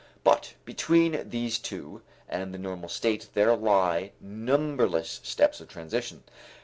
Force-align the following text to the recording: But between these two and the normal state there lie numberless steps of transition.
But 0.23 0.55
between 0.65 1.29
these 1.29 1.59
two 1.59 2.01
and 2.27 2.55
the 2.55 2.57
normal 2.57 2.89
state 2.89 3.29
there 3.35 3.55
lie 3.55 4.13
numberless 4.19 5.19
steps 5.21 5.61
of 5.61 5.67
transition. 5.67 6.23